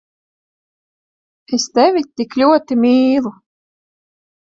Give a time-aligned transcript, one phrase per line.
[1.59, 3.37] Es tevi tik ļoti mīlu…